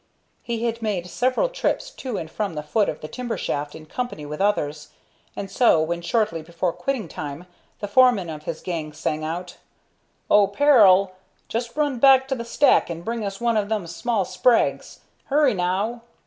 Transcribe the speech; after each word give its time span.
He 0.41 0.65
had 0.65 0.81
made 0.81 1.05
several 1.05 1.47
trips 1.47 1.91
to 1.91 2.17
and 2.17 2.27
from 2.27 2.55
the 2.55 2.63
foot 2.63 2.89
of 2.89 3.01
the 3.01 3.07
timber 3.07 3.37
shaft 3.37 3.75
in 3.75 3.85
company 3.85 4.25
with 4.25 4.41
others, 4.41 4.87
and 5.35 5.51
so, 5.51 5.79
when, 5.79 6.01
shortly 6.01 6.41
before 6.41 6.73
quitting 6.73 7.07
time, 7.07 7.45
the 7.81 7.87
foreman 7.87 8.27
of 8.27 8.45
his 8.45 8.61
gang 8.61 8.93
sang 8.93 9.23
out: 9.23 9.57
"Oh, 10.27 10.47
Peril! 10.47 11.11
Just 11.49 11.77
run 11.77 11.99
back 11.99 12.27
to 12.29 12.33
the 12.35 12.43
stack 12.43 12.89
and 12.89 13.05
bring 13.05 13.23
us 13.23 13.39
one 13.39 13.55
of 13.57 13.69
them 13.69 13.85
small 13.85 14.25
sprags. 14.25 15.01
Hurry, 15.25 15.53
now!" 15.53 16.01